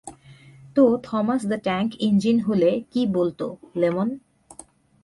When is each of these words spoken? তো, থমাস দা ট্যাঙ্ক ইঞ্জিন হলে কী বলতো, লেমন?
তো, 0.75 0.83
থমাস 1.03 1.41
দা 1.45 1.57
ট্যাঙ্ক 1.57 1.89
ইঞ্জিন 1.99 2.37
হলে 2.39 2.69
কী 2.91 3.01
বলতো, 3.07 3.45
লেমন? 3.75 4.09